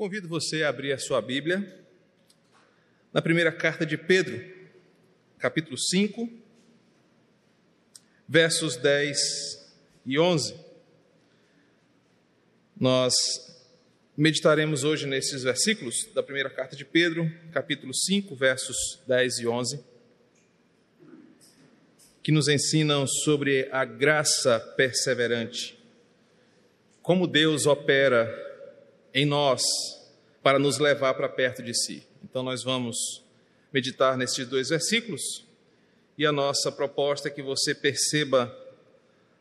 [0.00, 1.78] Convido você a abrir a sua Bíblia
[3.12, 4.42] na primeira carta de Pedro,
[5.38, 6.26] capítulo 5,
[8.26, 9.74] versos 10
[10.06, 10.54] e 11.
[12.80, 13.12] Nós
[14.16, 19.84] meditaremos hoje nesses versículos da primeira carta de Pedro, capítulo 5, versos 10 e 11,
[22.22, 25.78] que nos ensinam sobre a graça perseverante,
[27.02, 28.49] como Deus opera
[29.12, 29.62] em nós
[30.42, 32.06] para nos levar para perto de si.
[32.24, 33.24] Então, nós vamos
[33.72, 35.44] meditar nesses dois versículos
[36.20, 38.54] e a nossa proposta é que você perceba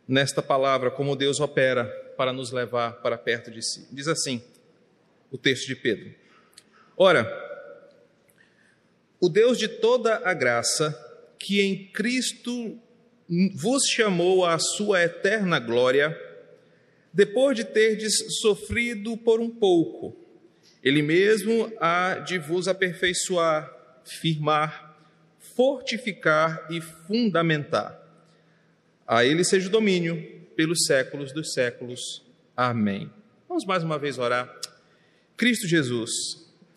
[0.08, 3.88] nesta palavra como Deus opera para nos levar para perto de si.
[3.92, 4.42] Diz assim
[5.32, 6.14] o texto de Pedro:
[6.96, 7.28] Ora,
[9.20, 10.98] o Deus de toda a graça,
[11.38, 12.80] que em Cristo
[13.54, 16.18] vos chamou à sua eterna glória,
[17.14, 20.16] depois de terdes sofrido por um pouco,
[20.84, 23.72] ele mesmo há de vos aperfeiçoar,
[24.04, 24.98] firmar,
[25.56, 28.00] fortificar e fundamentar.
[29.06, 30.22] A ele seja o domínio
[30.56, 32.24] pelos séculos dos séculos.
[32.56, 33.12] Amém.
[33.48, 34.56] Vamos mais uma vez orar.
[35.36, 36.12] Cristo Jesus,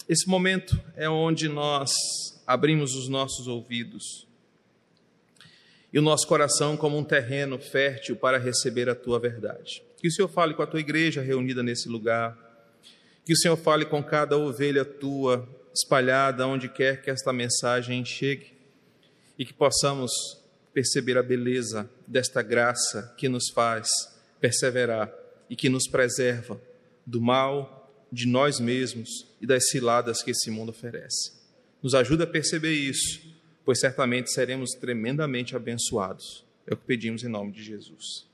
[0.08, 1.92] esse momento é onde nós
[2.46, 4.26] abrimos os nossos ouvidos
[5.92, 9.82] e o nosso coração como um terreno fértil para receber a tua verdade.
[10.02, 12.36] Que o Senhor fale com a tua igreja reunida nesse lugar.
[13.24, 18.52] Que o Senhor fale com cada ovelha tua espalhada onde quer que esta mensagem chegue.
[19.38, 20.10] E que possamos
[20.74, 23.88] perceber a beleza desta graça que nos faz
[24.40, 25.08] perseverar
[25.48, 26.60] e que nos preserva
[27.06, 29.08] do mal, de nós mesmos
[29.40, 31.30] e das ciladas que esse mundo oferece.
[31.80, 33.20] Nos ajuda a perceber isso,
[33.64, 36.44] pois certamente seremos tremendamente abençoados.
[36.66, 38.31] É o que pedimos em nome de Jesus.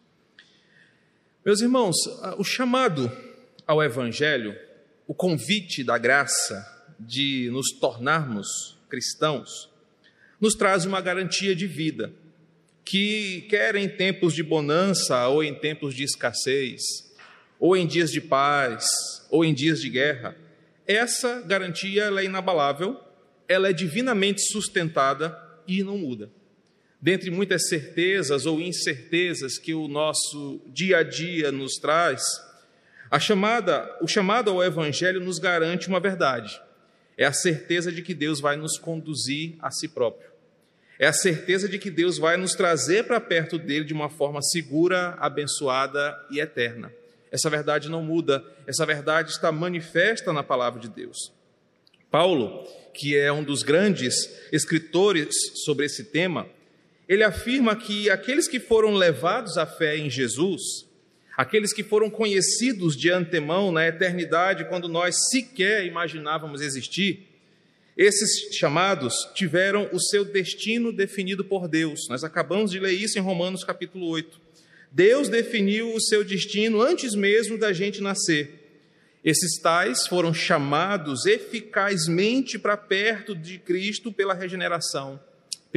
[1.49, 1.97] Meus irmãos,
[2.37, 3.11] o chamado
[3.67, 4.55] ao Evangelho,
[5.07, 6.63] o convite da graça
[7.01, 9.71] de nos tornarmos cristãos,
[10.39, 12.13] nos traz uma garantia de vida,
[12.85, 16.83] que quer em tempos de bonança ou em tempos de escassez,
[17.59, 18.87] ou em dias de paz,
[19.31, 20.37] ou em dias de guerra,
[20.87, 23.01] essa garantia é inabalável,
[23.49, 25.35] ela é divinamente sustentada
[25.67, 26.29] e não muda
[27.01, 32.23] dentre muitas certezas ou incertezas que o nosso dia a dia nos traz,
[33.11, 36.61] a chamada, o chamado ao evangelho nos garante uma verdade.
[37.17, 40.29] É a certeza de que Deus vai nos conduzir a si próprio.
[40.99, 44.43] É a certeza de que Deus vai nos trazer para perto dele de uma forma
[44.43, 46.93] segura, abençoada e eterna.
[47.31, 51.33] Essa verdade não muda, essa verdade está manifesta na palavra de Deus.
[52.11, 55.29] Paulo, que é um dos grandes escritores
[55.65, 56.49] sobre esse tema,
[57.09, 60.87] ele afirma que aqueles que foram levados à fé em Jesus,
[61.35, 67.27] aqueles que foram conhecidos de antemão na eternidade, quando nós sequer imaginávamos existir,
[67.97, 72.07] esses chamados tiveram o seu destino definido por Deus.
[72.11, 74.39] Nós acabamos de ler isso em Romanos capítulo 8.
[74.93, 78.67] Deus definiu o seu destino antes mesmo da gente nascer.
[79.25, 85.19] Esses tais foram chamados eficazmente para perto de Cristo pela regeneração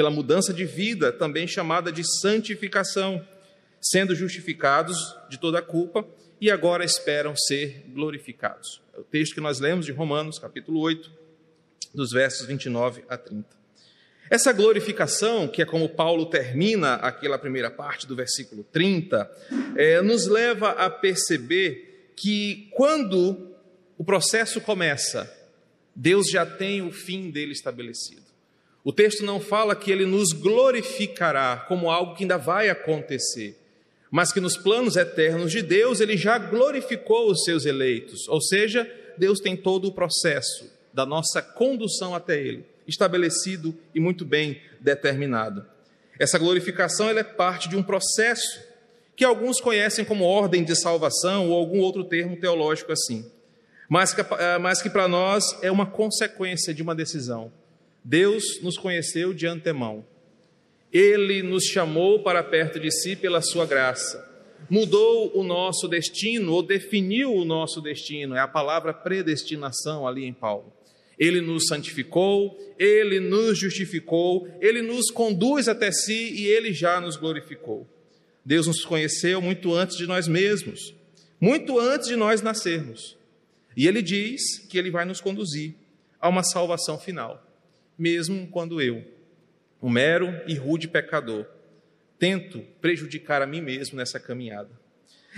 [0.01, 3.23] pela mudança de vida, também chamada de santificação,
[3.79, 4.97] sendo justificados
[5.29, 6.03] de toda culpa
[6.39, 8.81] e agora esperam ser glorificados.
[8.95, 11.11] É o texto que nós lemos de Romanos, capítulo 8,
[11.93, 13.47] dos versos 29 a 30.
[14.27, 19.31] Essa glorificação, que é como Paulo termina aquela primeira parte do versículo 30,
[19.75, 23.51] é, nos leva a perceber que quando
[23.99, 25.31] o processo começa,
[25.95, 28.30] Deus já tem o fim dele estabelecido.
[28.83, 33.55] O texto não fala que ele nos glorificará como algo que ainda vai acontecer,
[34.09, 38.89] mas que nos planos eternos de Deus ele já glorificou os seus eleitos, ou seja,
[39.17, 45.63] Deus tem todo o processo da nossa condução até ele, estabelecido e muito bem determinado.
[46.19, 48.59] Essa glorificação é parte de um processo
[49.15, 53.29] que alguns conhecem como ordem de salvação ou algum outro termo teológico assim,
[53.87, 54.21] mas que,
[54.59, 57.51] mas que para nós é uma consequência de uma decisão.
[58.03, 60.05] Deus nos conheceu de antemão.
[60.91, 64.29] Ele nos chamou para perto de si pela sua graça.
[64.69, 68.35] Mudou o nosso destino ou definiu o nosso destino.
[68.35, 70.73] É a palavra predestinação ali em Paulo.
[71.17, 77.15] Ele nos santificou, ele nos justificou, ele nos conduz até si e ele já nos
[77.15, 77.87] glorificou.
[78.43, 80.95] Deus nos conheceu muito antes de nós mesmos,
[81.39, 83.15] muito antes de nós nascermos.
[83.77, 85.75] E ele diz que ele vai nos conduzir
[86.19, 87.50] a uma salvação final
[88.01, 89.03] mesmo quando eu,
[89.79, 91.45] um mero e rude pecador,
[92.17, 94.69] tento prejudicar a mim mesmo nessa caminhada.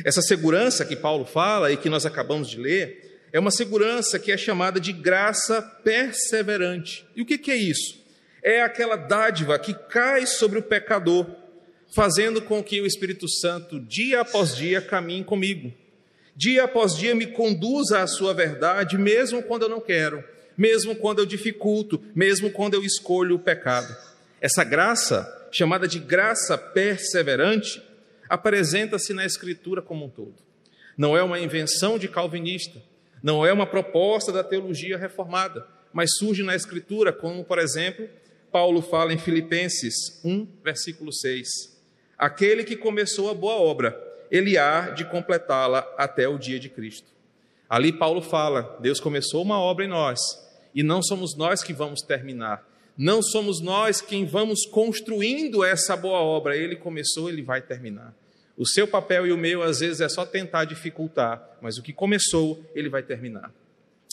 [0.06, 4.31] Essa segurança que Paulo fala e que nós acabamos de ler É uma segurança que
[4.31, 7.04] é chamada de graça perseverante.
[7.15, 8.00] E o que, é isso?
[8.44, 11.25] É aquela dádiva que cai sobre o pecador,
[11.95, 15.74] fazendo com que o Espírito Santo, dia após dia, caminhe comigo.
[16.36, 20.24] Dia após dia me conduza à sua verdade, mesmo quando eu não quero,
[20.57, 23.95] mesmo quando eu dificulto, mesmo quando eu escolho o pecado.
[24.41, 27.81] Essa graça, chamada de graça perseverante,
[28.29, 30.35] apresenta-se na Escritura como um todo.
[30.97, 32.81] Não é uma invenção de calvinista,
[33.21, 38.07] não é uma proposta da teologia reformada, mas surge na Escritura, como, por exemplo,
[38.51, 41.47] Paulo fala em Filipenses 1, versículo 6.
[42.17, 47.07] Aquele que começou a boa obra, ele há de completá-la até o dia de Cristo.
[47.69, 50.19] Ali Paulo fala: Deus começou uma obra em nós,
[50.73, 52.67] e não somos nós que vamos terminar.
[52.97, 56.55] Não somos nós quem vamos construindo essa boa obra.
[56.55, 58.13] Ele começou, ele vai terminar.
[58.55, 61.91] O seu papel e o meu, às vezes, é só tentar dificultar, mas o que
[61.91, 63.51] começou, ele vai terminar.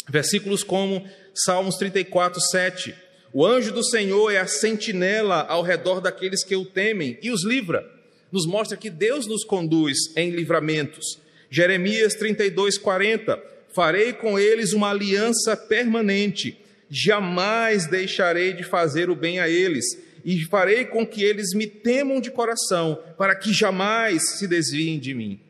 [0.09, 2.95] Versículos como Salmos 34, 7.
[3.33, 7.45] O anjo do Senhor é a sentinela ao redor daqueles que o temem e os
[7.45, 7.89] livra.
[8.33, 11.21] Nos mostra que Deus nos conduz em livramentos.
[11.51, 13.41] Jeremias 32, 40.
[13.73, 16.59] Farei com eles uma aliança permanente.
[16.89, 19.85] Jamais deixarei de fazer o bem a eles
[20.25, 25.15] e farei com que eles me temam de coração, para que jamais se desviem de
[25.15, 25.41] mim.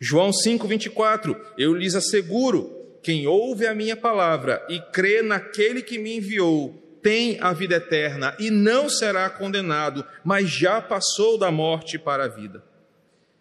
[0.00, 2.70] João 5:24 Eu lhes asseguro,
[3.02, 8.34] quem ouve a minha palavra e crê naquele que me enviou, tem a vida eterna
[8.38, 12.64] e não será condenado, mas já passou da morte para a vida.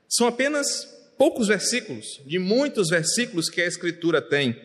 [0.08, 4.60] São apenas poucos versículos, de muitos versículos que a Escritura tem,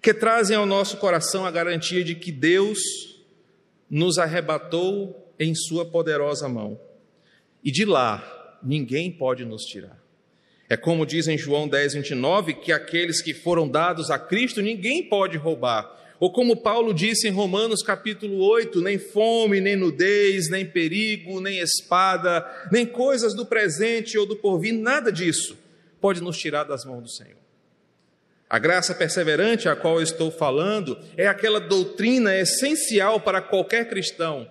[0.00, 2.78] que trazem ao nosso coração a garantia de que Deus
[3.88, 6.80] nos arrebatou em Sua poderosa mão.
[7.62, 10.02] E de lá, ninguém pode nos tirar.
[10.68, 15.08] É como diz em João 10, 29, que aqueles que foram dados a Cristo ninguém
[15.08, 16.03] pode roubar.
[16.20, 21.58] Ou como Paulo disse em Romanos capítulo 8: nem fome, nem nudez, nem perigo, nem
[21.58, 25.56] espada, nem coisas do presente ou do porvir, nada disso
[26.00, 27.38] pode nos tirar das mãos do Senhor.
[28.48, 34.48] A graça perseverante a qual eu estou falando é aquela doutrina essencial para qualquer cristão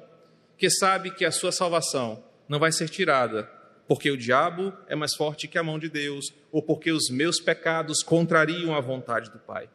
[0.58, 3.50] que sabe que a sua salvação não vai ser tirada
[3.88, 7.40] porque o diabo é mais forte que a mão de Deus ou porque os meus
[7.40, 9.70] pecados contrariam a vontade do Pai.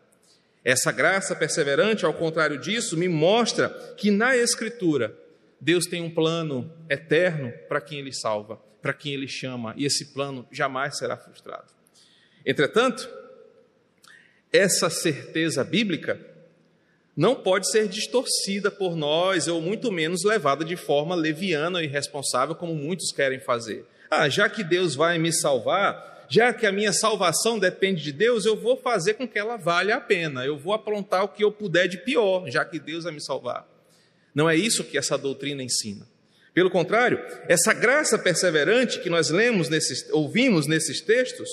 [0.69, 5.17] Essa graça perseverante, ao contrário disso, me mostra que na Escritura
[5.59, 10.12] Deus tem um plano eterno para quem Ele salva, para quem Ele chama, e esse
[10.12, 11.73] plano jamais será frustrado.
[12.44, 13.09] Entretanto,
[14.53, 16.20] essa certeza bíblica
[17.17, 22.55] não pode ser distorcida por nós ou muito menos levada de forma leviana e irresponsável,
[22.55, 23.87] como muitos querem fazer.
[24.11, 28.45] Ah, já que Deus vai me salvar, já que a minha salvação depende de Deus,
[28.45, 31.51] eu vou fazer com que ela valha a pena, eu vou aprontar o que eu
[31.51, 33.67] puder de pior, já que Deus vai me salvar.
[34.35, 36.07] Não é isso que essa doutrina ensina.
[36.53, 41.49] Pelo contrário, essa graça perseverante que nós lemos nesses, ouvimos nesses textos,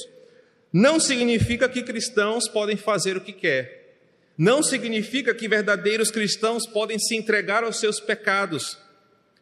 [0.73, 3.97] não significa que cristãos podem fazer o que quer.
[4.37, 8.77] Não significa que verdadeiros cristãos podem se entregar aos seus pecados,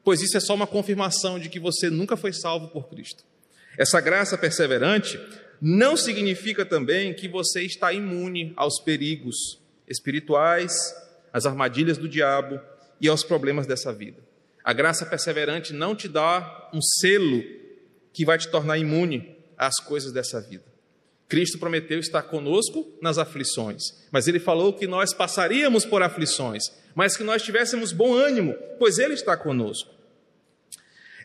[0.03, 3.23] pois isso é só uma confirmação de que você nunca foi salvo por Cristo.
[3.77, 5.19] Essa graça perseverante
[5.59, 10.73] não significa também que você está imune aos perigos espirituais,
[11.31, 12.59] às armadilhas do diabo
[12.99, 14.21] e aos problemas dessa vida.
[14.63, 17.43] A graça perseverante não te dá um selo
[18.13, 20.63] que vai te tornar imune às coisas dessa vida.
[21.27, 26.63] Cristo prometeu estar conosco nas aflições, mas ele falou que nós passaríamos por aflições,
[26.93, 29.89] mas que nós tivéssemos bom ânimo, pois ele está conosco.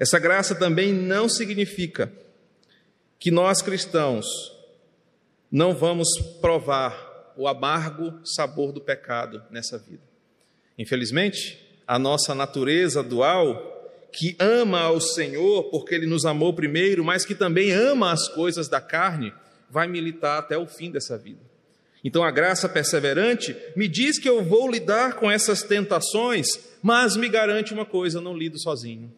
[0.01, 2.11] Essa graça também não significa
[3.19, 4.27] que nós cristãos
[5.51, 6.09] não vamos
[6.41, 10.03] provar o amargo sabor do pecado nessa vida.
[10.79, 17.25] Infelizmente, a nossa natureza dual, que ama ao Senhor porque ele nos amou primeiro, mas
[17.25, 19.33] que também ama as coisas da carne,
[19.71, 21.41] vai militar até o fim dessa vida.
[22.05, 26.47] Então a graça perseverante me diz que eu vou lidar com essas tentações,
[26.83, 29.13] mas me garante uma coisa: não lido sozinho.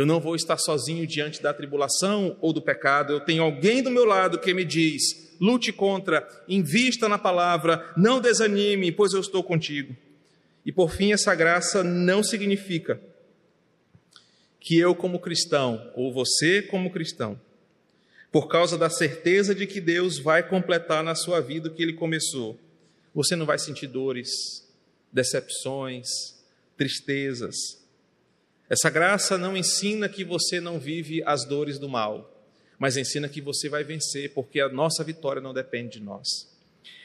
[0.00, 3.12] Eu não vou estar sozinho diante da tribulação ou do pecado.
[3.12, 8.18] Eu tenho alguém do meu lado que me diz: lute contra, invista na palavra, não
[8.18, 9.94] desanime, pois eu estou contigo.
[10.64, 12.98] E por fim, essa graça não significa
[14.58, 17.38] que eu, como cristão, ou você, como cristão,
[18.32, 21.92] por causa da certeza de que Deus vai completar na sua vida o que ele
[21.92, 22.58] começou.
[23.14, 24.30] Você não vai sentir dores,
[25.12, 26.08] decepções,
[26.74, 27.79] tristezas.
[28.70, 32.40] Essa graça não ensina que você não vive as dores do mal,
[32.78, 36.48] mas ensina que você vai vencer, porque a nossa vitória não depende de nós.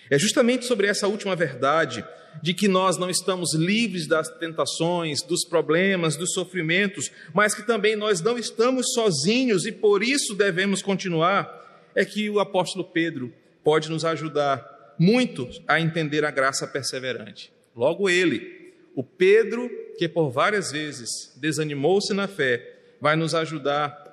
[0.07, 2.05] É justamente sobre essa última verdade,
[2.39, 7.95] de que nós não estamos livres das tentações, dos problemas, dos sofrimentos, mas que também
[7.95, 13.89] nós não estamos sozinhos e por isso devemos continuar, é que o apóstolo Pedro pode
[13.89, 17.51] nos ajudar muito a entender a graça perseverante.
[17.75, 24.03] Logo ele, o Pedro, que por várias vezes desanimou-se na fé, vai nos ajudar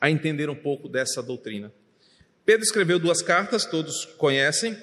[0.00, 1.72] a entender um pouco dessa doutrina.
[2.44, 4.76] Pedro escreveu duas cartas, todos conhecem.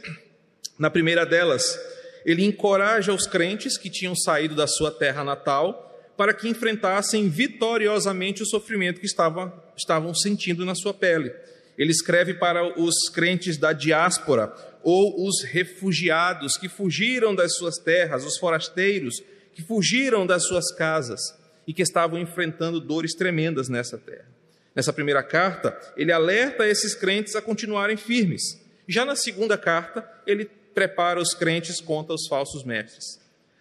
[0.78, 1.78] Na primeira delas,
[2.26, 8.44] ele encoraja os crentes que tinham saído da sua terra natal para que enfrentassem vitoriosamente
[8.44, 11.34] o sofrimento que estavam, estavam sentindo na sua pele.
[11.78, 14.54] Ele escreve para os crentes da diáspora
[14.84, 19.22] ou os refugiados que fugiram das suas terras, os forasteiros
[19.60, 21.20] que fugiram das suas casas
[21.68, 24.28] e que estavam enfrentando dores tremendas nessa terra.
[24.74, 28.58] Nessa primeira carta, ele alerta esses crentes a continuarem firmes.
[28.88, 33.20] Já na segunda carta, ele prepara os crentes contra os falsos mestres.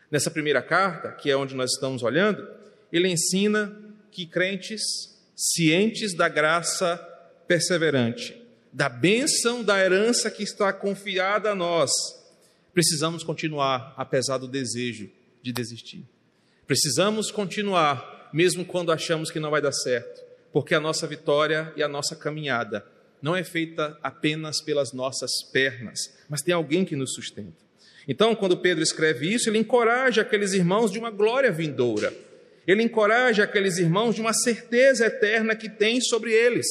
[0.08, 2.46] Nessa primeira carta, que é onde nós estamos olhando,
[2.92, 3.76] ele ensina
[4.12, 4.82] que crentes
[5.34, 6.96] cientes da graça
[7.48, 8.40] perseverante,
[8.72, 11.90] da bênção da herança que está confiada a nós,
[12.72, 15.17] precisamos continuar apesar do desejo
[15.48, 16.04] de desistir.
[16.66, 21.82] Precisamos continuar mesmo quando achamos que não vai dar certo porque a nossa vitória e
[21.82, 22.84] a nossa caminhada
[23.20, 27.68] não é feita apenas pelas nossas pernas, mas tem alguém que nos sustenta.
[28.06, 32.12] Então, quando Pedro escreve isso, ele encoraja aqueles irmãos de uma glória vindoura.
[32.66, 36.66] Ele encoraja aqueles irmãos de uma certeza eterna que tem sobre eles.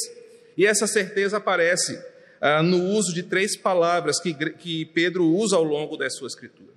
[0.58, 2.02] E essa certeza aparece
[2.42, 6.72] ah, no uso de três palavras que, que Pedro usa ao longo da sua escritura,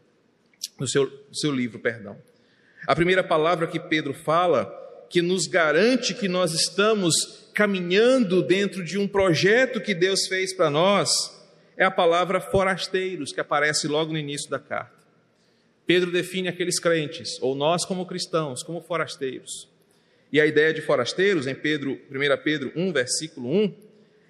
[0.81, 2.17] no seu, seu livro, perdão.
[2.87, 4.77] A primeira palavra que Pedro fala
[5.11, 10.71] que nos garante que nós estamos caminhando dentro de um projeto que Deus fez para
[10.71, 11.11] nós,
[11.77, 15.01] é a palavra forasteiros, que aparece logo no início da carta.
[15.87, 19.69] Pedro define aqueles crentes, ou nós como cristãos, como forasteiros.
[20.33, 23.75] E a ideia de forasteiros, em Pedro, 1 Pedro 1, versículo 1,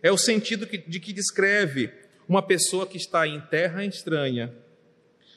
[0.02, 1.90] é o sentido de que descreve
[2.26, 4.54] uma pessoa que está em terra estranha,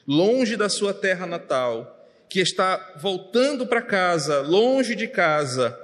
[0.06, 5.78] longe da sua terra natal, que está voltando para casa, longe de casa,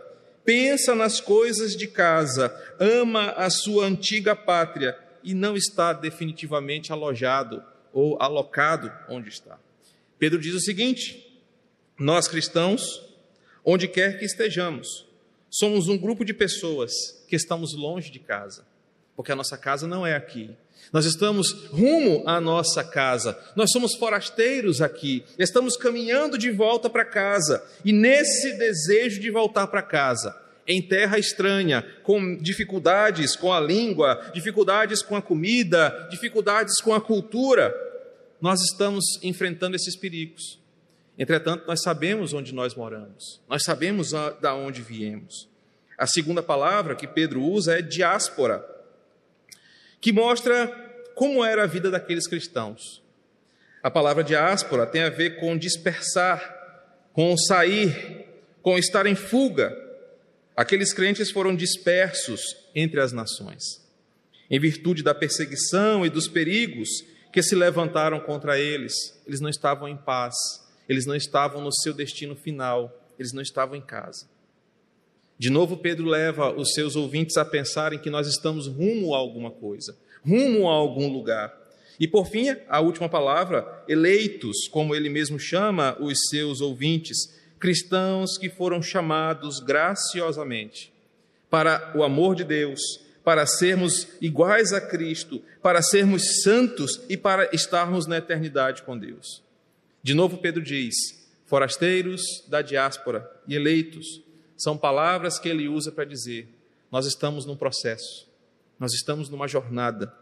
[0.44, 7.62] pensa nas coisas de casa, ama a sua antiga pátria e não está definitivamente alojado
[7.92, 9.58] ou alocado onde está.
[10.18, 11.40] Pedro diz o seguinte:
[11.98, 13.02] nós cristãos,
[13.64, 15.06] onde quer que estejamos,
[15.48, 16.92] somos um grupo de pessoas
[17.28, 18.66] que estamos longe de casa,
[19.14, 20.56] porque a nossa casa não é aqui,
[20.92, 23.38] nós estamos rumo à nossa casa.
[23.54, 25.24] Nós somos forasteiros aqui.
[25.38, 27.64] Estamos caminhando de volta para casa.
[27.84, 34.30] E nesse desejo de voltar para casa, em terra estranha, com dificuldades com a língua,
[34.34, 37.72] dificuldades com a comida, dificuldades com a cultura,
[38.40, 40.58] nós estamos enfrentando esses perigos.
[41.16, 43.40] Entretanto, nós sabemos onde nós moramos.
[43.48, 45.48] Nós sabemos da onde viemos.
[45.96, 48.64] A segunda palavra que Pedro usa é diáspora
[50.00, 50.68] que mostra
[51.14, 53.02] como era a vida daqueles cristãos.
[53.82, 56.58] A palavra diáspora tem a ver com dispersar,
[57.12, 58.26] com sair,
[58.62, 59.76] com estar em fuga.
[60.56, 62.40] Aqueles crentes foram dispersos
[62.74, 63.62] entre as nações,
[64.50, 66.88] em virtude da perseguição e dos perigos
[67.32, 68.92] que se levantaram contra eles.
[69.26, 70.34] Eles não estavam em paz,
[70.88, 74.28] eles não estavam no seu destino final, eles não estavam em casa.
[75.40, 79.50] De novo, Pedro leva os seus ouvintes a pensarem que nós estamos rumo a alguma
[79.50, 81.58] coisa, rumo a algum lugar.
[81.98, 88.36] E por fim, a última palavra, eleitos, como ele mesmo chama os seus ouvintes, cristãos
[88.36, 90.92] que foram chamados graciosamente
[91.48, 92.78] para o amor de Deus,
[93.24, 99.42] para sermos iguais a Cristo, para sermos santos e para estarmos na eternidade com Deus.
[100.02, 100.94] De novo, Pedro diz:
[101.46, 104.28] forasteiros da diáspora e eleitos,
[104.60, 106.46] são palavras que ele usa para dizer:
[106.92, 108.28] nós estamos num processo,
[108.78, 110.12] nós estamos numa jornada.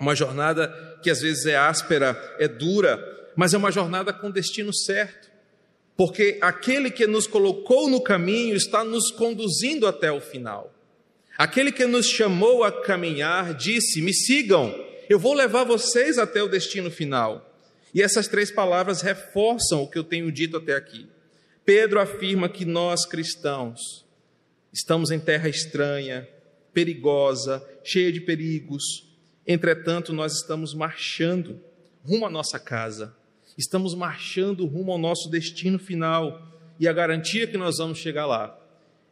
[0.00, 0.68] Uma jornada
[1.02, 2.98] que às vezes é áspera, é dura,
[3.36, 5.30] mas é uma jornada com destino certo.
[5.96, 10.72] Porque aquele que nos colocou no caminho está nos conduzindo até o final.
[11.36, 14.72] Aquele que nos chamou a caminhar disse: Me sigam,
[15.08, 17.50] eu vou levar vocês até o destino final.
[17.92, 21.08] E essas três palavras reforçam o que eu tenho dito até aqui.
[21.64, 24.04] Pedro afirma que nós cristãos
[24.72, 26.28] estamos em terra estranha,
[26.72, 28.82] perigosa, cheia de perigos.
[29.46, 31.60] Entretanto, nós estamos marchando
[32.04, 33.16] rumo à nossa casa.
[33.56, 36.42] Estamos marchando rumo ao nosso destino final.
[36.78, 38.58] E a garantia que nós vamos chegar lá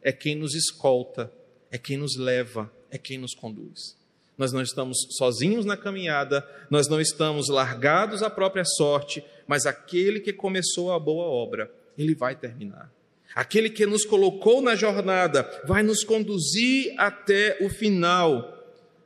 [0.01, 1.31] é quem nos escolta,
[1.71, 3.95] é quem nos leva, é quem nos conduz.
[4.37, 10.19] Nós não estamos sozinhos na caminhada, nós não estamos largados à própria sorte, mas aquele
[10.19, 12.91] que começou a boa obra, ele vai terminar.
[13.35, 18.53] Aquele que nos colocou na jornada vai nos conduzir até o final,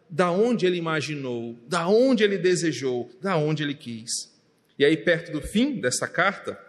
[0.09, 4.11] da onde ele imaginou, da onde ele desejou, da onde ele quis.
[4.77, 6.59] E aí, perto do fim dessa carta,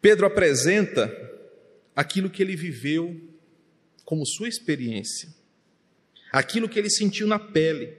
[0.00, 1.12] Pedro apresenta
[1.94, 3.20] aquilo que ele viveu
[4.04, 5.28] como sua experiência,
[6.32, 7.94] aquilo que ele sentiu na pele.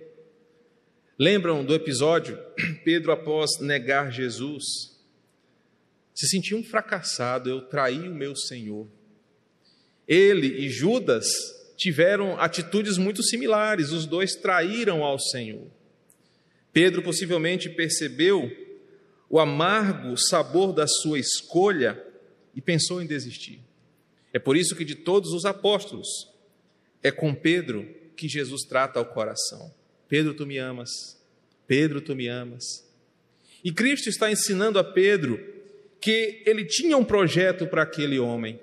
[1.17, 2.39] Lembram do episódio?
[2.83, 4.99] Pedro, após negar Jesus,
[6.19, 8.85] se sentiu um fracassado, eu traí o meu Senhor.
[10.05, 11.25] Ele e Judas
[11.77, 15.65] tiveram atitudes muito similares, os dois traíram ao Senhor.
[16.73, 18.51] Pedro possivelmente percebeu
[19.29, 22.05] o amargo sabor da sua escolha
[22.53, 23.61] e pensou em desistir.
[24.33, 26.09] É por isso que de todos os apóstolos,
[27.01, 29.73] é com Pedro que Jesus trata ao coração.
[30.09, 30.89] Pedro, tu me amas.
[31.65, 32.85] Pedro, tu me amas.
[33.63, 35.58] E Cristo está ensinando a Pedro
[36.00, 38.60] que ele tinha um projeto para aquele homem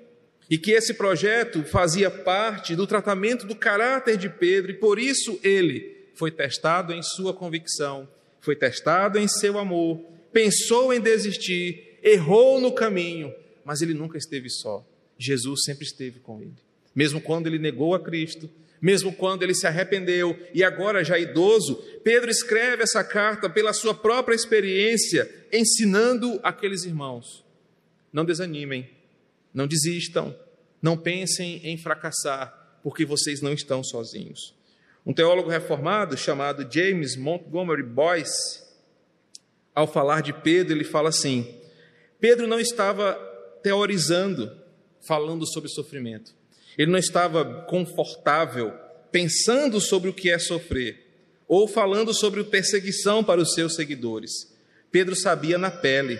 [0.49, 5.39] e que esse projeto fazia parte do tratamento do caráter de Pedro e por isso
[5.43, 8.07] ele foi testado em sua convicção,
[8.39, 10.01] foi testado em seu amor,
[10.31, 14.85] pensou em desistir, errou no caminho, mas ele nunca esteve só.
[15.17, 16.55] Jesus sempre esteve com ele.
[16.95, 18.49] Mesmo quando ele negou a Cristo,
[18.81, 23.93] mesmo quando ele se arrependeu e agora já idoso, Pedro escreve essa carta pela sua
[23.93, 27.43] própria experiência, ensinando aqueles irmãos:
[28.11, 28.89] não desanimem,
[29.53, 30.35] não desistam,
[30.81, 34.55] não pensem em fracassar, porque vocês não estão sozinhos.
[35.05, 38.67] Um teólogo reformado chamado James Montgomery Boyce
[39.73, 41.55] ao falar de Pedro, ele fala assim:
[42.19, 43.13] Pedro não estava
[43.61, 44.51] teorizando,
[45.07, 46.33] falando sobre sofrimento.
[46.77, 48.73] Ele não estava confortável
[49.11, 51.05] pensando sobre o que é sofrer,
[51.47, 54.53] ou falando sobre perseguição para os seus seguidores.
[54.91, 56.19] Pedro sabia na pele.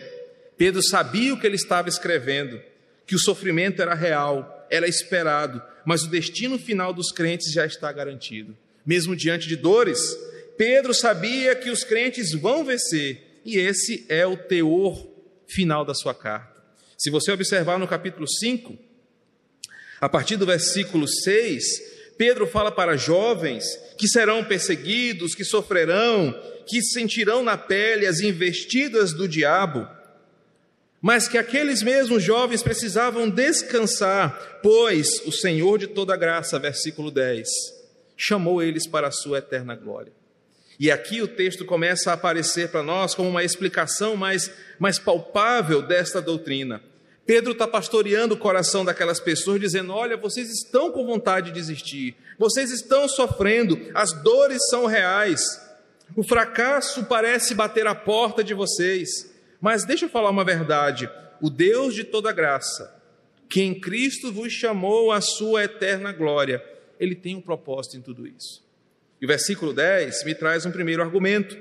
[0.58, 2.60] Pedro sabia o que ele estava escrevendo,
[3.06, 7.92] que o sofrimento era real, era esperado, mas o destino final dos crentes já está
[7.92, 8.58] garantido.
[8.86, 10.18] Mesmo diante de dores,
[10.58, 15.08] Pedro sabia que os crentes vão vencer e esse é o teor
[15.46, 16.58] final da sua carta.
[16.98, 18.78] Se você observar no capítulo 5,
[20.00, 21.64] a partir do versículo 6,
[22.18, 23.66] Pedro fala para jovens
[23.98, 26.36] que serão perseguidos, que sofrerão,
[26.68, 29.88] que sentirão na pele as investidas do diabo,
[31.02, 37.48] mas que aqueles mesmos jovens precisavam descansar, pois o Senhor de toda graça, versículo 10,
[38.16, 40.12] chamou eles para a sua eterna glória.
[40.80, 45.82] E aqui o texto começa a aparecer para nós como uma explicação mais, mais palpável
[45.82, 46.82] desta doutrina.
[47.28, 52.16] Pedro está pastoreando o coração daquelas pessoas, dizendo: Olha, vocês estão com vontade de desistir,
[52.40, 55.42] vocês estão sofrendo, as dores são reais,
[56.16, 59.36] o fracasso parece bater a porta de vocês.
[59.60, 61.10] Mas deixa eu falar uma verdade:
[61.42, 62.96] o Deus de toda graça,
[63.50, 66.64] que em Cristo vos chamou à sua eterna glória,
[66.98, 68.66] ele tem um propósito em tudo isso.
[69.20, 71.58] E o versículo 10 me traz um primeiro argumento.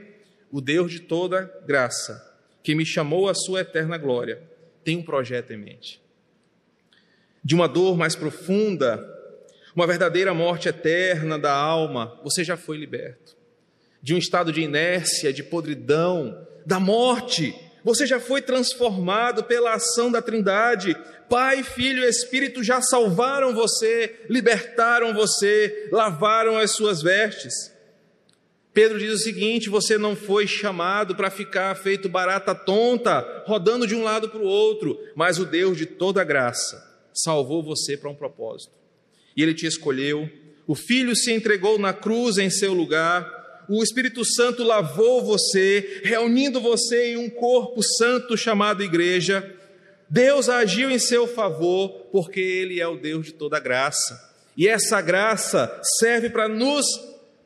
[0.52, 2.24] O Deus de toda graça,
[2.62, 4.40] que me chamou à sua eterna glória,
[4.87, 6.01] tem um projeto em mente.
[7.42, 9.05] De uma dor mais profunda,
[9.75, 13.37] uma verdadeira morte eterna da alma, você já foi liberto.
[14.01, 20.09] De um estado de inércia, de podridão, da morte, você já foi transformado pela ação
[20.09, 20.96] da Trindade.
[21.29, 27.75] Pai, Filho e Espírito já salvaram você, libertaram você, lavaram as suas vestes.
[28.77, 33.95] Pedro diz o seguinte: você não foi chamado para ficar feito barata tonta, rodando de
[33.95, 38.15] um lado para o outro, mas o Deus de toda graça salvou você para um
[38.15, 38.75] propósito.
[39.35, 40.29] E ele te escolheu,
[40.67, 46.61] o Filho se entregou na cruz em seu lugar, o Espírito Santo lavou você, reunindo
[46.61, 49.55] você em um corpo santo chamado igreja
[50.09, 54.23] Deus agiu em seu favor porque Ele é o Deus de toda graça.
[54.55, 56.87] E essa graça serve para nos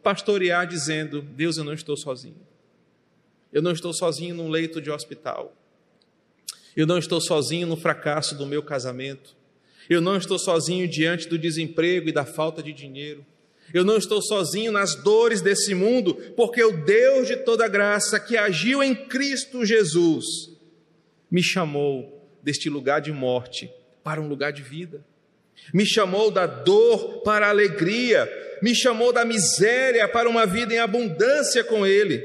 [0.03, 2.41] pastorear, dizendo: Deus, eu não estou sozinho.
[3.53, 5.57] Eu não estou sozinho num leito de hospital.
[6.77, 9.37] Eu não estou sozinho no fracasso do meu casamento.
[9.89, 13.27] Eu não estou sozinho diante do desemprego e da falta de dinheiro.
[13.73, 18.37] Eu não estou sozinho nas dores desse mundo, porque o Deus de toda graça que
[18.37, 20.25] agiu em Cristo Jesus
[21.31, 23.71] me chamou deste lugar de morte
[24.03, 25.05] para um lugar de vida.
[25.73, 28.29] Me chamou da dor para a alegria,
[28.61, 32.23] me chamou da miséria para uma vida em abundância com Ele.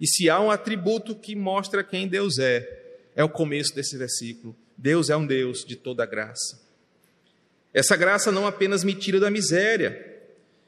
[0.00, 2.68] E se há um atributo que mostra quem Deus é,
[3.16, 4.54] é o começo desse versículo.
[4.76, 6.60] Deus é um Deus de toda graça.
[7.72, 10.12] Essa graça não apenas me tira da miséria,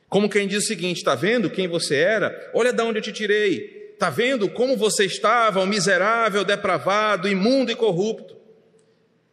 [0.08, 2.50] Como quem diz o seguinte: está vendo quem você era?
[2.54, 3.90] Olha de onde eu te tirei.
[3.92, 8.36] Está vendo como você estava, um miserável, depravado, imundo e corrupto?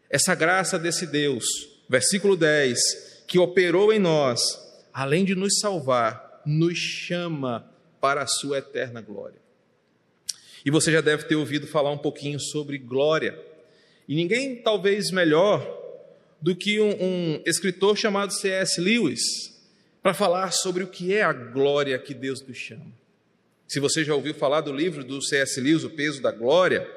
[0.10, 1.46] Essa graça desse Deus,
[1.94, 4.42] versículo 10, que operou em nós,
[4.92, 9.38] além de nos salvar, nos chama para a sua eterna glória.
[10.66, 13.40] E você já deve ter ouvido falar um pouquinho sobre glória.
[14.08, 15.62] E ninguém talvez melhor
[16.42, 18.82] do que um, um escritor chamado C.S.
[18.82, 19.22] Lewis
[20.02, 22.92] para falar sobre o que é a glória que Deus nos chama.
[23.68, 25.62] Se você já ouviu falar do livro do C.S.
[25.62, 26.90] Lewis, O Peso da Glória,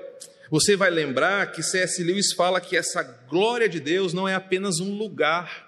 [0.50, 2.02] você vai lembrar que C.S.
[2.02, 5.66] Lewis fala que essa glória de Deus não é apenas um lugar,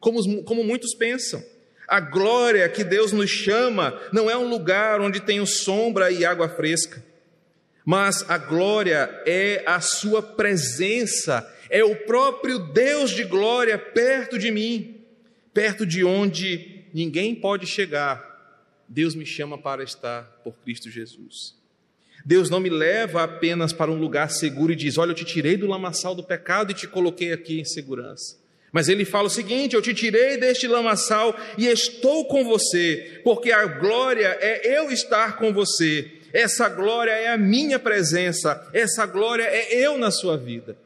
[0.00, 1.42] como, como muitos pensam.
[1.86, 6.48] A glória que Deus nos chama não é um lugar onde tem sombra e água
[6.48, 7.04] fresca,
[7.84, 14.50] mas a glória é a Sua presença é o próprio Deus de glória perto de
[14.50, 15.00] mim,
[15.52, 18.32] perto de onde ninguém pode chegar.
[18.88, 21.56] Deus me chama para estar por Cristo Jesus.
[22.24, 25.56] Deus não me leva apenas para um lugar seguro e diz: Olha, eu te tirei
[25.56, 28.38] do lamaçal do pecado e te coloquei aqui em segurança.
[28.72, 33.52] Mas ele fala o seguinte: Eu te tirei deste lamaçal e estou com você, porque
[33.52, 36.10] a glória é eu estar com você.
[36.32, 40.76] Essa glória é a minha presença, essa glória é eu na sua vida.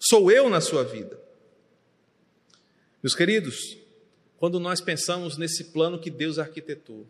[0.00, 1.20] Sou eu na sua vida.
[3.02, 3.78] Meus queridos,
[4.38, 7.06] quando nós pensamos nesse plano que Deus arquitetou,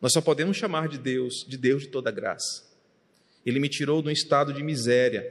[0.00, 2.67] nós só podemos chamar de Deus, de Deus de toda graça.
[3.48, 5.26] Ele me tirou de um estado de miséria.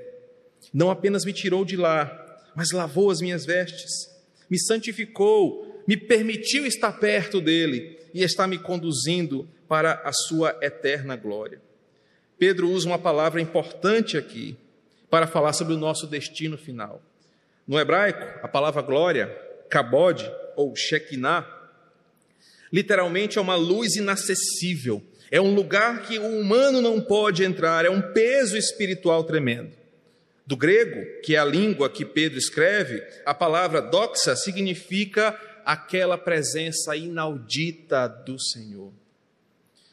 [0.74, 4.10] Não apenas me tirou de lá, mas lavou as minhas vestes,
[4.50, 11.16] me santificou, me permitiu estar perto dele e está me conduzindo para a sua eterna
[11.16, 11.62] glória.
[12.40, 14.58] Pedro usa uma palavra importante aqui
[15.12, 17.02] para falar sobre o nosso destino final.
[17.68, 19.28] No hebraico, a palavra glória,
[19.70, 21.46] kabod ou shekinah,
[22.72, 25.04] literalmente é uma luz inacessível.
[25.30, 29.72] É um lugar que o humano não pode entrar, é um peso espiritual tremendo.
[30.46, 36.96] Do grego, que é a língua que Pedro escreve, a palavra doxa significa aquela presença
[36.96, 38.94] inaudita do Senhor.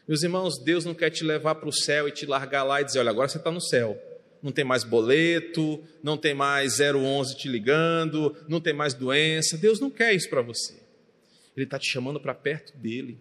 [0.06, 2.84] Meus irmãos, Deus não quer te levar para o céu e te largar lá e
[2.84, 4.00] dizer: olha, agora você está no céu
[4.44, 9.56] não tem mais boleto, não tem mais 011 te ligando, não tem mais doença.
[9.56, 10.83] Deus não quer isso para você.
[11.56, 13.18] Ele está te chamando para perto dele.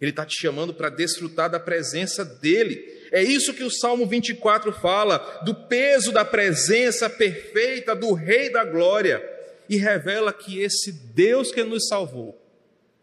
[0.00, 2.82] Ele está te chamando para desfrutar da presença dele.
[3.12, 8.64] É isso que o Salmo 24 fala, do peso da presença perfeita do Rei da
[8.64, 9.22] Glória.
[9.68, 12.36] E revela que esse Deus que nos salvou,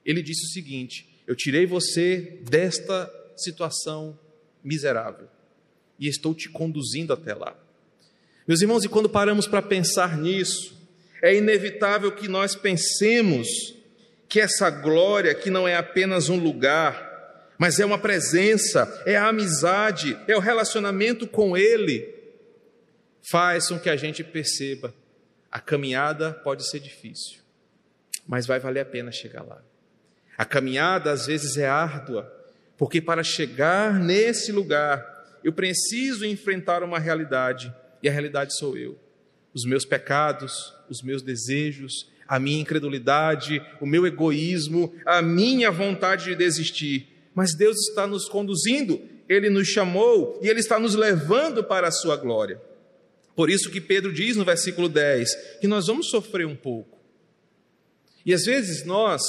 [0.06, 4.20] ele disse o seguinte: Eu tirei você desta situação
[4.63, 5.28] miserável
[6.00, 7.56] e estou te conduzindo até lá.
[8.48, 10.76] Meus irmãos, e quando paramos para pensar nisso,
[11.22, 13.77] é inevitável que nós pensemos
[14.28, 17.08] que essa glória, que não é apenas um lugar,
[17.58, 22.13] mas é uma presença, é a amizade, é o relacionamento com Ele,
[23.30, 24.94] faz com que a gente perceba:
[25.52, 27.40] a caminhada pode ser difícil,
[28.28, 29.62] mas vai valer a pena chegar lá.
[30.38, 32.32] A caminhada às vezes é árdua,
[32.78, 39.00] porque para chegar nesse lugar, eu preciso enfrentar uma realidade, e a realidade sou eu.
[39.54, 46.26] Os meus pecados, os meus desejos, a minha incredulidade, o meu egoísmo, a minha vontade
[46.26, 47.08] de desistir.
[47.34, 51.92] Mas Deus está nos conduzindo, Ele nos chamou e Ele está nos levando para a
[51.92, 52.62] Sua glória.
[53.36, 56.98] Por isso que Pedro diz no versículo 10 que nós vamos sofrer um pouco.
[58.26, 59.22] E às vezes nós,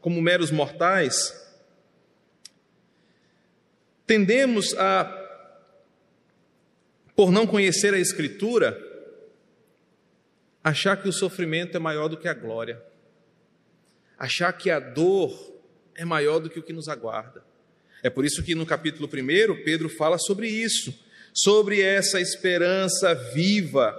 [0.00, 1.34] como meros mortais,
[4.06, 5.16] tendemos a
[7.14, 8.80] por não conhecer a Escritura,
[10.68, 12.82] achar que o sofrimento é maior do que a glória,
[14.18, 15.32] achar que a dor
[15.94, 17.42] é maior do que o que nos aguarda.
[18.02, 20.94] É por isso que no capítulo 1, Pedro fala sobre isso,
[21.34, 23.96] sobre essa esperança viva,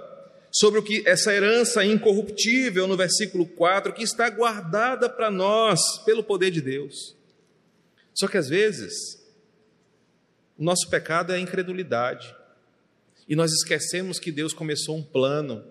[0.50, 6.24] sobre o que essa herança incorruptível no versículo 4 que está guardada para nós pelo
[6.24, 7.16] poder de Deus.
[8.14, 9.20] Só que às vezes
[10.58, 12.34] o nosso pecado é a incredulidade.
[13.28, 15.64] E nós esquecemos que Deus começou um plano.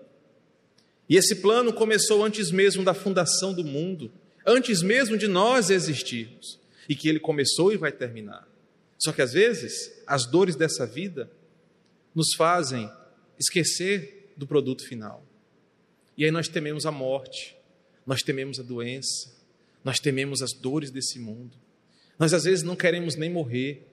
[1.10, 4.12] E esse plano começou antes mesmo da fundação do mundo,
[4.46, 8.48] antes mesmo de nós existirmos, e que ele começou e vai terminar.
[8.96, 11.28] Só que às vezes, as dores dessa vida
[12.14, 12.88] nos fazem
[13.36, 15.26] esquecer do produto final.
[16.16, 17.56] E aí nós tememos a morte,
[18.06, 19.34] nós tememos a doença,
[19.82, 21.56] nós tememos as dores desse mundo.
[22.20, 23.84] Nós às vezes não queremos nem morrer,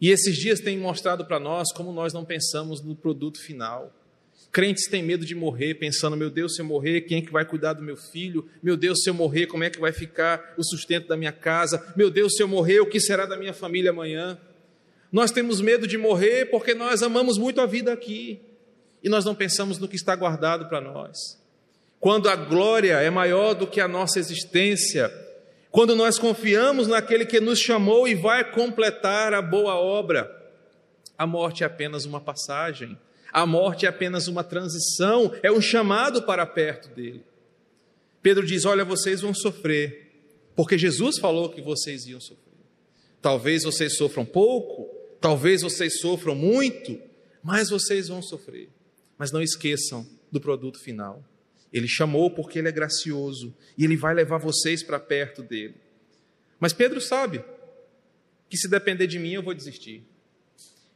[0.00, 3.94] e esses dias têm mostrado para nós como nós não pensamos no produto final.
[4.54, 7.44] Crentes têm medo de morrer, pensando: meu Deus, se eu morrer, quem é que vai
[7.44, 8.48] cuidar do meu filho?
[8.62, 11.92] Meu Deus, se eu morrer, como é que vai ficar o sustento da minha casa?
[11.96, 14.38] Meu Deus, se eu morrer, o que será da minha família amanhã?
[15.10, 18.40] Nós temos medo de morrer porque nós amamos muito a vida aqui
[19.02, 21.18] e nós não pensamos no que está guardado para nós.
[21.98, 25.12] Quando a glória é maior do que a nossa existência,
[25.72, 30.30] quando nós confiamos naquele que nos chamou e vai completar a boa obra,
[31.18, 32.96] a morte é apenas uma passagem
[33.34, 37.24] a morte é apenas uma transição, é um chamado para perto dele.
[38.22, 40.22] Pedro diz: Olha, vocês vão sofrer,
[40.54, 42.54] porque Jesus falou que vocês iam sofrer.
[43.20, 44.88] Talvez vocês sofram pouco,
[45.20, 46.96] talvez vocês sofram muito,
[47.42, 48.68] mas vocês vão sofrer.
[49.18, 51.24] Mas não esqueçam do produto final.
[51.72, 55.74] Ele chamou porque ele é gracioso e ele vai levar vocês para perto dele.
[56.60, 57.44] Mas Pedro sabe
[58.48, 60.06] que se depender de mim eu vou desistir.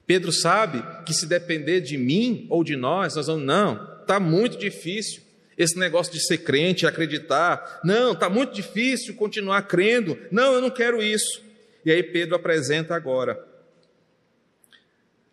[0.08, 4.56] Pedro sabe que se depender de mim ou de nós, nós vamos, não, está muito
[4.56, 5.20] difícil
[5.54, 10.70] esse negócio de ser crente, acreditar, não, está muito difícil continuar crendo, não, eu não
[10.70, 11.42] quero isso.
[11.84, 13.46] E aí Pedro apresenta agora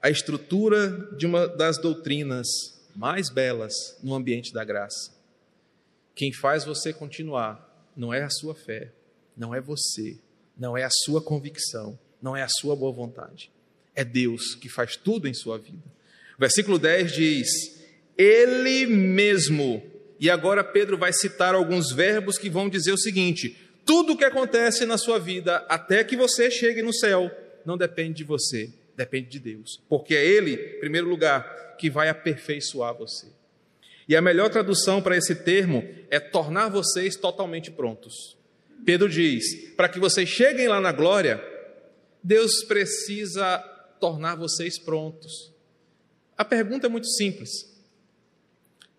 [0.02, 2.46] a estrutura de uma das doutrinas
[2.94, 5.10] mais belas no ambiente da graça.
[6.14, 8.92] Quem faz você continuar não é a sua fé,
[9.38, 10.18] não é você,
[10.58, 13.55] não é a sua convicção, não é a sua boa vontade
[13.96, 15.84] é Deus que faz tudo em sua vida.
[16.38, 17.48] Versículo 10 diz:
[18.18, 19.82] Ele mesmo.
[20.20, 24.26] E agora Pedro vai citar alguns verbos que vão dizer o seguinte: tudo o que
[24.26, 27.32] acontece na sua vida, até que você chegue no céu,
[27.66, 29.82] não depende de você, depende de Deus.
[29.88, 33.28] Porque é Ele, em primeiro lugar, que vai aperfeiçoar você.
[34.08, 38.38] E a melhor tradução para esse termo é tornar vocês totalmente prontos.
[38.86, 41.44] Pedro diz: para que vocês cheguem lá na glória,
[42.24, 43.64] Deus precisa
[44.00, 45.54] tornar vocês prontos.
[46.38, 47.52] A pergunta é muito simples.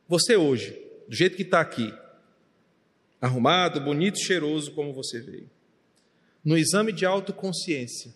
[0.09, 0.71] Você hoje,
[1.09, 1.93] do jeito que está aqui,
[3.21, 5.51] arrumado, bonito, cheiroso como você veio,
[6.45, 8.15] no exame de autoconsciência,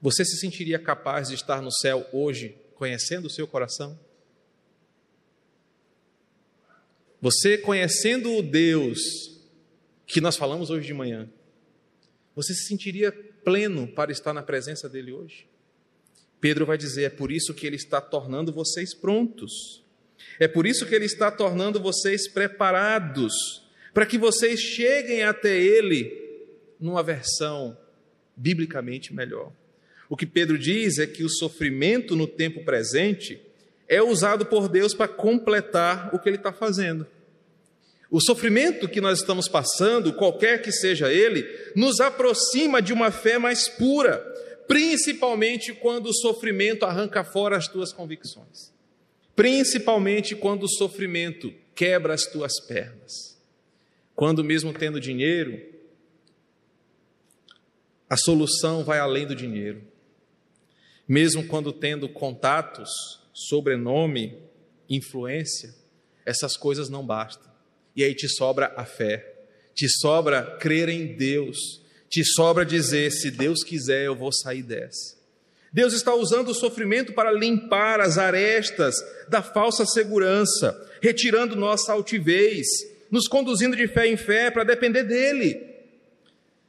[0.00, 3.98] você se sentiria capaz de estar no céu hoje, conhecendo o seu coração?
[7.20, 9.00] Você conhecendo o Deus
[10.06, 11.28] que nós falamos hoje de manhã,
[12.34, 13.10] você se sentiria
[13.44, 15.48] pleno para estar na presença dele hoje?
[16.40, 19.82] Pedro vai dizer: é por isso que ele está tornando vocês prontos,
[20.38, 26.12] é por isso que ele está tornando vocês preparados, para que vocês cheguem até ele
[26.78, 27.76] numa versão
[28.36, 29.52] biblicamente melhor.
[30.08, 33.40] O que Pedro diz é que o sofrimento no tempo presente
[33.86, 37.06] é usado por Deus para completar o que ele está fazendo.
[38.10, 43.38] O sofrimento que nós estamos passando, qualquer que seja ele, nos aproxima de uma fé
[43.38, 44.24] mais pura,
[44.68, 48.70] principalmente quando o sofrimento arranca fora as tuas convicções,
[49.34, 53.38] principalmente quando o sofrimento quebra as tuas pernas.
[54.14, 55.60] Quando, mesmo tendo dinheiro,
[58.10, 59.82] a solução vai além do dinheiro.
[61.06, 62.90] Mesmo quando tendo contatos,
[63.32, 64.36] sobrenome,
[64.88, 65.74] influência,
[66.26, 67.50] essas coisas não bastam.
[67.94, 69.34] E aí te sobra a fé,
[69.74, 75.16] te sobra crer em Deus, te sobra dizer: se Deus quiser, eu vou sair dessa.
[75.72, 78.96] Deus está usando o sofrimento para limpar as arestas
[79.28, 82.66] da falsa segurança, retirando nossa altivez,
[83.10, 85.68] nos conduzindo de fé em fé para depender dEle.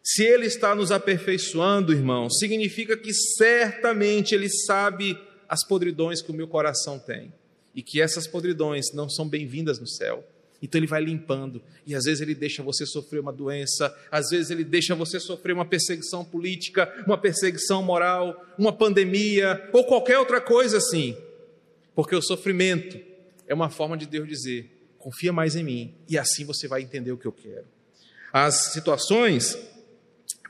[0.04, 6.36] Se Ele está nos aperfeiçoando, irmão, significa que certamente Ele sabe as podridões que o
[6.36, 7.34] meu coração tem
[7.74, 10.26] e que essas podridões não são bem-vindas no céu.
[10.62, 11.62] Então ele vai limpando.
[11.86, 15.54] E às vezes ele deixa você sofrer uma doença, às vezes ele deixa você sofrer
[15.54, 21.18] uma perseguição política, uma perseguição moral, uma pandemia ou qualquer outra coisa assim.
[21.96, 23.00] Porque o sofrimento
[23.48, 27.12] é uma forma de Deus dizer: confia mais em mim, e assim você vai entender
[27.12, 27.66] o que eu quero.
[28.32, 29.58] As situações,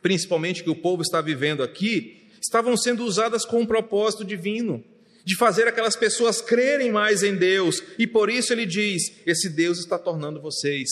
[0.01, 4.83] principalmente que o povo está vivendo aqui, estavam sendo usadas com um propósito divino
[5.23, 9.79] de fazer aquelas pessoas crerem mais em Deus, e por isso ele diz: esse Deus
[9.79, 10.87] está tornando vocês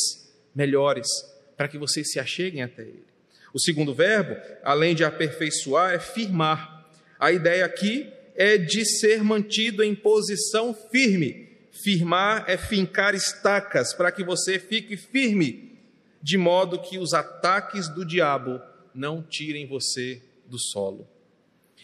[0.53, 1.07] melhores,
[1.55, 3.05] para que vocês se acheguem até Ele.
[3.53, 6.87] O segundo verbo, além de aperfeiçoar, é firmar.
[7.19, 11.47] A ideia aqui é de ser mantido em posição firme.
[11.71, 15.77] Firmar é fincar estacas para que você fique firme,
[16.21, 18.59] de modo que os ataques do diabo
[18.93, 21.07] não tirem você do solo.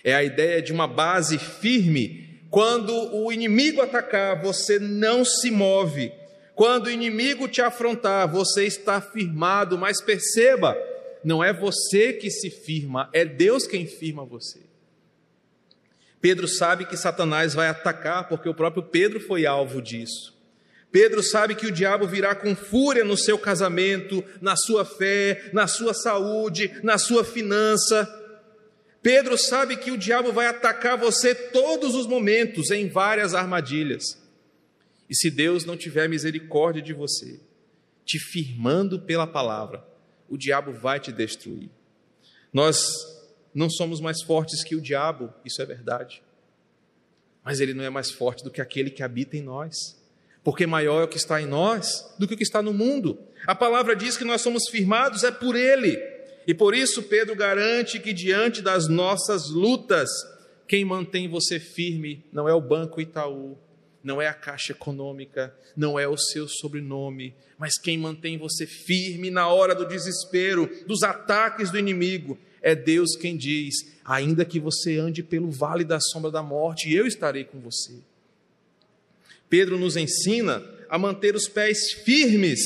[0.04, 6.14] É a ideia de uma base firme quando o inimigo atacar, você não se move.
[6.54, 10.78] Quando o inimigo te afrontar, você está firmado, mas perceba,
[11.24, 14.60] não é você que se firma, é Deus quem firma você.
[16.22, 20.38] Pedro sabe que Satanás vai atacar, porque o próprio Pedro foi alvo disso.
[20.92, 25.66] Pedro sabe que o diabo virá com fúria no seu casamento, na sua fé, na
[25.66, 28.08] sua saúde, na sua finança.
[29.04, 34.18] Pedro sabe que o diabo vai atacar você todos os momentos, em várias armadilhas.
[35.10, 37.42] E se Deus não tiver misericórdia de você,
[38.06, 39.86] te firmando pela palavra,
[40.30, 41.70] o diabo vai te destruir.
[42.54, 42.82] Nós
[43.54, 46.24] não somos mais fortes que o diabo, isso é verdade.
[47.44, 50.02] Mas ele não é mais forte do que aquele que habita em nós.
[50.46, 53.20] Porque maior é o que está em nós do que o que está no mundo.
[53.46, 56.13] A palavra diz que nós somos firmados é por ele.
[56.46, 60.10] E por isso Pedro garante que diante das nossas lutas,
[60.68, 63.58] quem mantém você firme não é o Banco Itaú,
[64.04, 69.32] não é a Caixa Econômica, não é o seu sobrenome, mas quem mantém você firme
[69.32, 74.98] na hora do desespero, dos ataques do inimigo, é Deus quem diz: ainda que você
[74.98, 77.94] ande pelo vale da sombra da morte, eu estarei com você.
[79.50, 82.60] Pedro nos ensina a manter os pés firmes,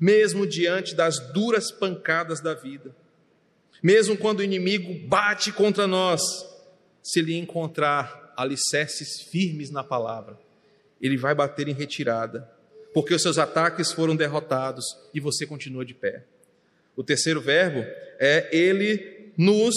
[0.00, 2.94] mesmo diante das duras pancadas da vida.
[3.82, 6.22] Mesmo quando o inimigo bate contra nós,
[7.02, 10.38] se ele encontrar alicerces firmes na palavra,
[11.00, 12.48] ele vai bater em retirada,
[12.94, 16.24] porque os seus ataques foram derrotados e você continua de pé.
[16.94, 17.80] O terceiro verbo
[18.20, 19.74] é ele nos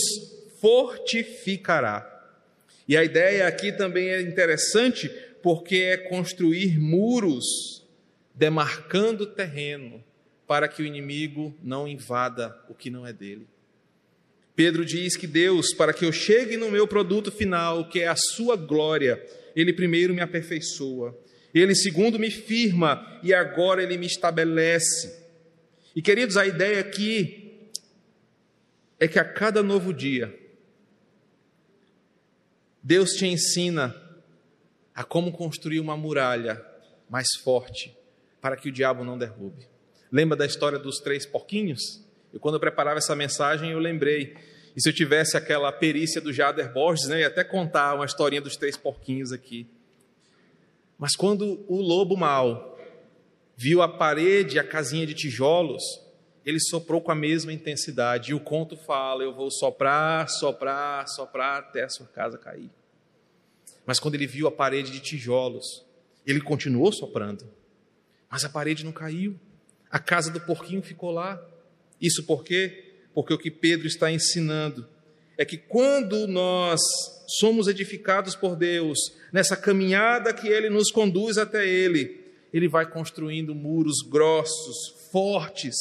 [0.62, 2.12] fortificará.
[2.88, 5.10] E a ideia aqui também é interessante
[5.42, 7.84] porque é construir muros
[8.36, 10.04] demarcando terreno
[10.46, 13.48] para que o inimigo não invada o que não é dele.
[14.56, 18.16] Pedro diz que Deus, para que eu chegue no meu produto final, que é a
[18.16, 19.22] sua glória,
[19.56, 21.18] ele primeiro me aperfeiçoa,
[21.54, 25.24] ele segundo me firma e agora ele me estabelece.
[25.96, 27.70] E queridos, a ideia aqui
[29.00, 30.34] é que a cada novo dia,
[32.82, 33.96] Deus te ensina
[34.94, 36.64] a como construir uma muralha
[37.10, 37.96] mais forte
[38.40, 39.68] para que o diabo não derrube.
[40.12, 42.05] Lembra da história dos três porquinhos?
[42.36, 44.36] E quando eu preparava essa mensagem, eu lembrei.
[44.76, 48.06] E se eu tivesse aquela perícia do Jader Borges, né, eu ia até contar uma
[48.06, 49.66] historinha dos três porquinhos aqui.
[51.00, 52.78] Mas quando o lobo mau
[53.56, 55.82] viu a parede, a casinha de tijolos,
[56.46, 58.32] ele soprou com a mesma intensidade.
[58.32, 62.70] E o conto fala: eu vou soprar, soprar, soprar até a sua casa cair.
[63.86, 65.86] Mas quando ele viu a parede de tijolos,
[66.26, 67.48] ele continuou soprando.
[68.30, 69.40] Mas a parede não caiu.
[69.90, 71.42] A casa do porquinho ficou lá.
[72.06, 72.84] Isso por quê?
[73.14, 74.88] Porque o que Pedro está ensinando
[75.38, 76.80] é que quando nós
[77.40, 78.98] somos edificados por Deus,
[79.34, 85.76] nessa caminhada que ele nos conduz até ele, ele vai construindo muros grossos, fortes,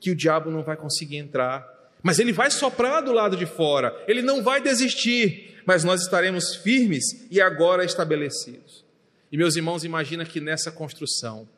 [0.00, 1.72] que o diabo não vai conseguir entrar.
[2.02, 6.56] Mas ele vai soprar do lado de fora, ele não vai desistir, mas nós estaremos
[6.56, 8.84] firmes e agora estabelecidos.
[9.30, 11.48] E meus irmãos, imagina que nessa construção,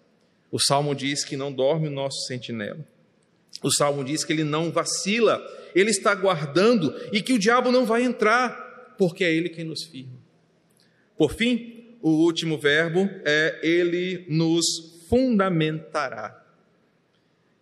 [0.51, 2.87] o salmo diz que não dorme o nosso sentinela.
[3.67, 7.85] O salmo diz que ele não vacila, ele está guardando e que o diabo não
[7.85, 10.17] vai entrar, porque é ele quem nos firma.
[11.19, 14.65] Por fim, o último verbo é ele nos
[15.09, 16.45] fundamentará.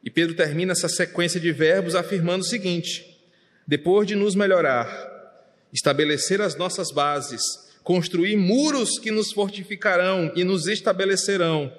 [0.05, 3.19] E Pedro termina essa sequência de verbos afirmando o seguinte:
[3.67, 7.41] depois de nos melhorar, estabelecer as nossas bases,
[7.83, 11.73] construir muros que nos fortificarão e nos estabelecerão,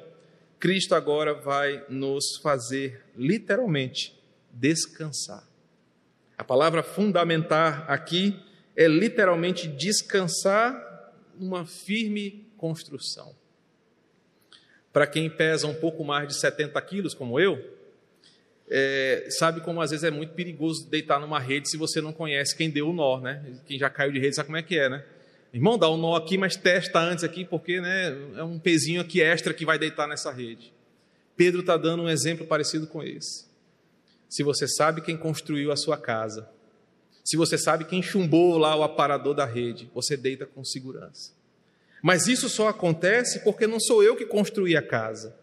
[0.60, 4.15] Cristo agora vai nos fazer literalmente
[4.56, 5.48] descansar.
[6.38, 8.40] A palavra fundamentar aqui
[8.76, 10.74] é literalmente descansar
[11.38, 13.36] numa firme construção.
[14.92, 17.76] Para quem pesa um pouco mais de 70 quilos, como eu,
[18.70, 22.56] é, sabe como às vezes é muito perigoso deitar numa rede se você não conhece
[22.56, 23.44] quem deu o nó, né?
[23.68, 25.06] Quem já caiu de rede sabe como é que é, né?
[25.54, 29.00] Irmão, dá o um nó aqui, mas testa antes aqui, porque né, é um pezinho
[29.00, 30.74] aqui extra que vai deitar nessa rede.
[31.38, 33.45] Pedro está dando um exemplo parecido com esse.
[34.30, 36.50] Se você sabe quem construiu a sua casa,
[37.24, 41.34] se você sabe quem chumbou lá o aparador da rede, você deita com segurança.
[42.02, 45.36] Mas isso só acontece porque não sou eu que construí a casa.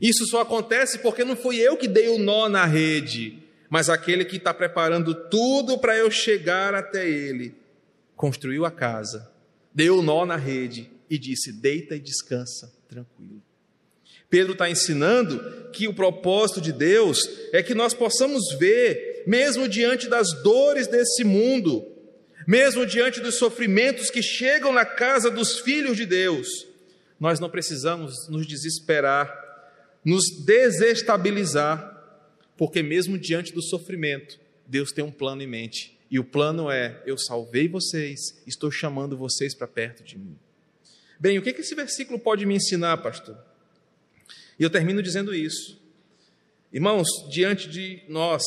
[0.00, 4.24] Isso só acontece porque não fui eu que dei o nó na rede, mas aquele
[4.24, 7.54] que está preparando tudo para eu chegar até ele.
[8.14, 9.32] Construiu a casa,
[9.74, 13.42] deu o nó na rede e disse: deita e descansa, tranquilo.
[14.32, 20.08] Pedro está ensinando que o propósito de Deus é que nós possamos ver, mesmo diante
[20.08, 21.86] das dores desse mundo,
[22.48, 26.48] mesmo diante dos sofrimentos que chegam na casa dos filhos de Deus,
[27.20, 29.42] nós não precisamos nos desesperar
[30.02, 31.88] nos desestabilizar,
[32.56, 37.02] porque mesmo diante do sofrimento, Deus tem um plano em mente E o plano é:
[37.04, 40.36] eu salvei vocês, estou chamando vocês para perto de mim.
[41.20, 43.51] Bem, o que esse versículo pode me ensinar, pastor?
[44.58, 45.80] E eu termino dizendo isso.
[46.72, 48.42] Irmãos, diante de nós,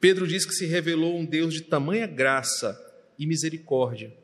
[0.00, 2.78] Pedro diz que se revelou um Deus de tamanha graça
[3.18, 4.14] e misericórdia,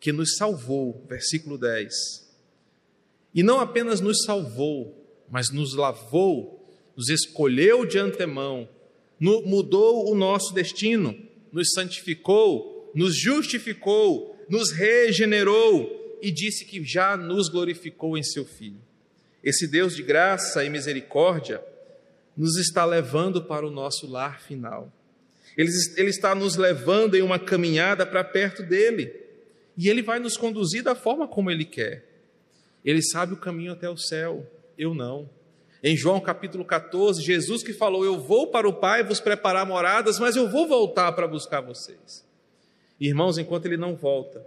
[0.00, 1.92] que nos salvou, versículo 10.
[3.34, 8.68] E não apenas nos salvou, mas nos lavou, nos escolheu de antemão,
[9.20, 11.14] mudou o nosso destino,
[11.52, 18.87] nos santificou, nos justificou, nos regenerou e disse que já nos glorificou em seu Filho.
[19.42, 21.62] Esse Deus de graça e misericórdia
[22.36, 24.92] nos está levando para o nosso lar final.
[25.56, 29.12] Ele, ele está nos levando em uma caminhada para perto dele.
[29.76, 32.04] E ele vai nos conduzir da forma como ele quer.
[32.84, 35.28] Ele sabe o caminho até o céu, eu não.
[35.82, 40.18] Em João capítulo 14, Jesus que falou: Eu vou para o Pai vos preparar moradas,
[40.18, 42.24] mas eu vou voltar para buscar vocês.
[43.00, 44.44] Irmãos, enquanto ele não volta,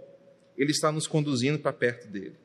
[0.56, 2.36] ele está nos conduzindo para perto dele.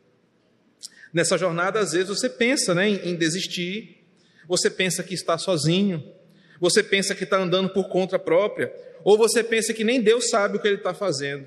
[1.17, 4.05] Nessa jornada, às vezes, você pensa né, em desistir,
[4.47, 6.13] você pensa que está sozinho,
[6.61, 8.71] você pensa que está andando por conta própria,
[9.03, 11.41] ou você pensa que nem Deus sabe o que ele está fazendo.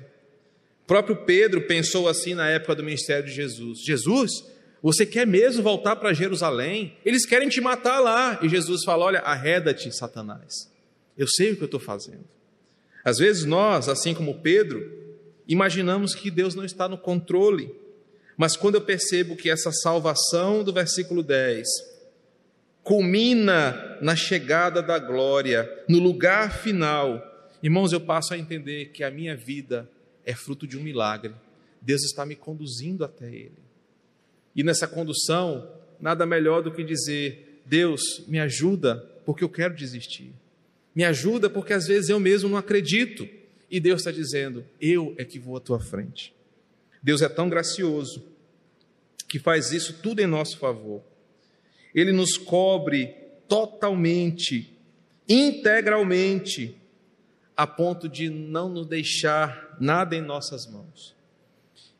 [0.83, 4.43] O próprio Pedro pensou assim na época do ministério de Jesus: Jesus,
[4.83, 6.97] você quer mesmo voltar para Jerusalém?
[7.05, 8.39] Eles querem te matar lá.
[8.41, 10.69] E Jesus fala: Olha, arreda-te, Satanás.
[11.17, 12.25] Eu sei o que eu estou fazendo.
[13.05, 14.85] Às vezes nós, assim como Pedro,
[15.47, 17.73] imaginamos que Deus não está no controle.
[18.41, 21.67] Mas quando eu percebo que essa salvação do versículo 10
[22.81, 27.21] culmina na chegada da glória, no lugar final,
[27.61, 29.87] irmãos, eu passo a entender que a minha vida
[30.25, 31.35] é fruto de um milagre.
[31.79, 33.61] Deus está me conduzindo até Ele.
[34.55, 40.33] E nessa condução, nada melhor do que dizer: Deus, me ajuda, porque eu quero desistir.
[40.95, 43.29] Me ajuda, porque às vezes eu mesmo não acredito.
[43.69, 46.33] E Deus está dizendo: Eu é que vou à tua frente.
[47.03, 48.30] Deus é tão gracioso
[49.31, 51.01] que faz isso tudo em nosso favor.
[51.95, 53.15] Ele nos cobre
[53.47, 54.77] totalmente,
[55.27, 56.75] integralmente,
[57.55, 61.15] a ponto de não nos deixar nada em nossas mãos.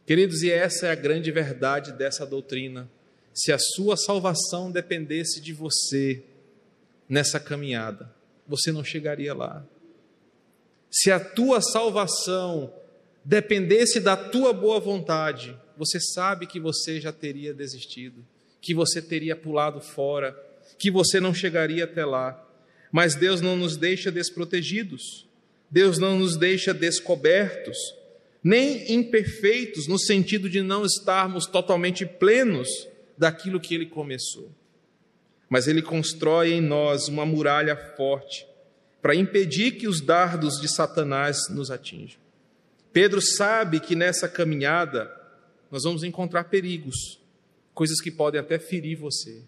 [0.05, 2.89] Queridos, e essa é a grande verdade dessa doutrina.
[3.33, 6.21] Se a sua salvação dependesse de você
[7.07, 8.13] nessa caminhada,
[8.45, 9.65] você não chegaria lá.
[10.91, 12.73] Se a tua salvação
[13.23, 18.25] dependesse da tua boa vontade, você sabe que você já teria desistido,
[18.59, 20.37] que você teria pulado fora,
[20.77, 22.47] que você não chegaria até lá.
[22.91, 25.27] Mas Deus não nos deixa desprotegidos,
[25.69, 27.77] Deus não nos deixa descobertos
[28.43, 34.51] nem imperfeitos, no sentido de não estarmos totalmente plenos daquilo que ele começou.
[35.47, 38.47] Mas ele constrói em nós uma muralha forte
[39.01, 42.19] para impedir que os dardos de Satanás nos atinjam.
[42.93, 45.11] Pedro sabe que nessa caminhada
[45.71, 47.19] nós vamos encontrar perigos,
[47.73, 49.41] coisas que podem até ferir você.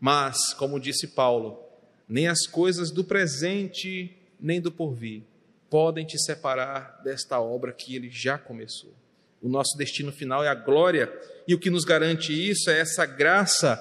[0.00, 1.60] Mas, como disse Paulo,
[2.08, 5.22] nem as coisas do presente nem do porvir
[5.68, 8.94] podem te separar desta obra que ele já começou.
[9.42, 11.12] O nosso destino final é a glória,
[11.46, 13.76] e o que nos garante isso é essa graça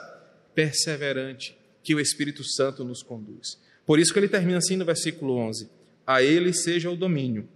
[0.53, 3.57] perseverante que o Espírito Santo nos conduz.
[3.85, 5.69] Por isso que ele termina assim no versículo 11:
[6.05, 7.47] A ele seja o domínio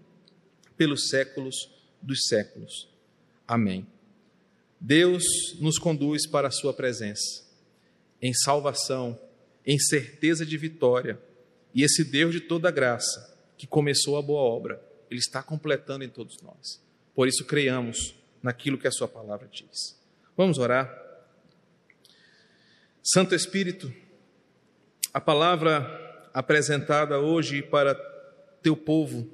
[0.78, 1.70] pelos séculos
[2.02, 2.90] dos séculos.
[3.48, 3.86] Amém.
[4.84, 5.24] Deus
[5.60, 7.46] nos conduz para a sua presença,
[8.20, 9.18] em salvação,
[9.64, 11.22] em certeza de vitória,
[11.72, 16.10] e esse Deus de toda graça que começou a boa obra, Ele está completando em
[16.10, 16.82] todos nós.
[17.14, 19.96] Por isso, creiamos naquilo que a Sua palavra diz.
[20.36, 20.92] Vamos orar.
[23.04, 23.94] Santo Espírito,
[25.14, 27.94] a palavra apresentada hoje para
[28.64, 29.30] Teu povo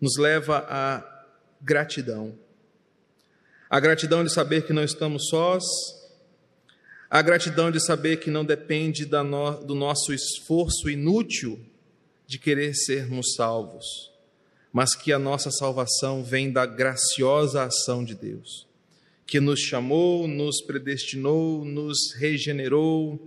[0.00, 1.26] nos leva à
[1.60, 2.38] gratidão.
[3.72, 5.64] A gratidão de saber que não estamos sós,
[7.08, 11.58] a gratidão de saber que não depende do nosso esforço inútil
[12.26, 14.12] de querer sermos salvos,
[14.70, 18.66] mas que a nossa salvação vem da graciosa ação de Deus,
[19.26, 23.26] que nos chamou, nos predestinou, nos regenerou,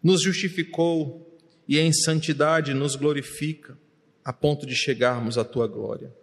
[0.00, 3.76] nos justificou e em santidade nos glorifica,
[4.24, 6.14] a ponto de chegarmos à tua glória.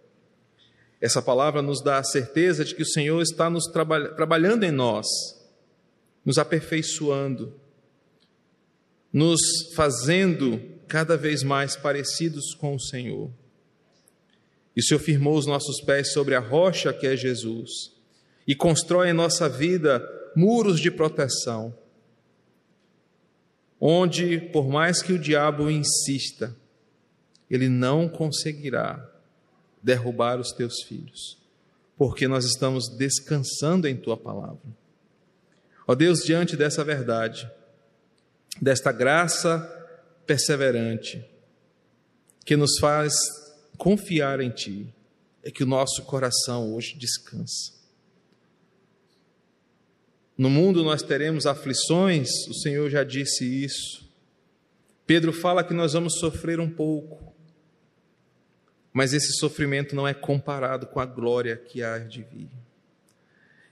[1.02, 4.70] Essa palavra nos dá a certeza de que o Senhor está nos traba trabalhando em
[4.70, 5.08] nós,
[6.24, 7.52] nos aperfeiçoando,
[9.12, 9.40] nos
[9.74, 13.28] fazendo cada vez mais parecidos com o Senhor.
[14.76, 17.92] E o Senhor firmou os nossos pés sobre a rocha que é Jesus
[18.46, 21.76] e constrói em nossa vida muros de proteção,
[23.80, 26.54] onde, por mais que o diabo insista,
[27.50, 29.11] ele não conseguirá
[29.82, 31.38] derrubar os teus filhos,
[31.96, 34.60] porque nós estamos descansando em tua palavra.
[35.86, 37.50] Ó Deus, diante dessa verdade,
[38.60, 39.58] desta graça
[40.26, 41.24] perseverante,
[42.44, 43.12] que nos faz
[43.76, 44.94] confiar em Ti,
[45.42, 47.72] é que o nosso coração hoje descansa.
[50.38, 54.08] No mundo nós teremos aflições, o Senhor já disse isso.
[55.06, 57.31] Pedro fala que nós vamos sofrer um pouco,
[58.92, 62.50] mas esse sofrimento não é comparado com a glória que há de vir.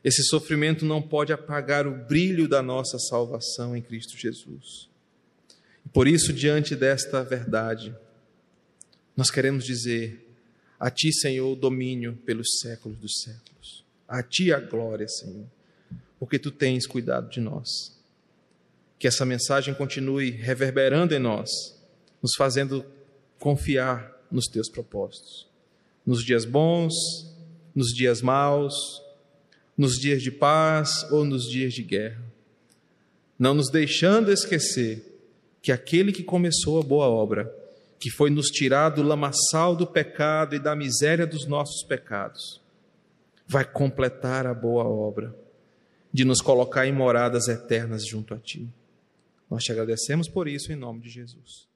[0.03, 4.89] Esse sofrimento não pode apagar o brilho da nossa salvação em Cristo Jesus.
[5.93, 7.95] Por isso, diante desta verdade,
[9.15, 10.27] nós queremos dizer:
[10.79, 13.85] A Ti, Senhor, o domínio pelos séculos dos séculos.
[14.09, 15.45] A Ti a glória, Senhor,
[16.19, 17.69] porque Tu tens cuidado de nós.
[18.99, 21.51] Que essa mensagem continue reverberando em nós,
[22.23, 22.85] nos fazendo
[23.39, 25.49] confiar nos Teus propósitos.
[26.07, 26.95] Nos dias bons,
[27.75, 29.03] nos dias maus,
[29.77, 32.23] nos dias de paz ou nos dias de guerra.
[33.39, 35.11] Não nos deixando esquecer
[35.63, 37.51] que aquele que começou a boa obra,
[37.99, 42.61] que foi nos tirar do lamaçal do pecado e da miséria dos nossos pecados,
[43.47, 45.35] vai completar a boa obra
[46.13, 48.69] de nos colocar em moradas eternas junto a Ti.
[49.51, 51.70] Nós te agradecemos por isso em nome de Jesus.